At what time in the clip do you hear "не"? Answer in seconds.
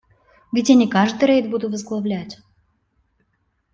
0.79-0.87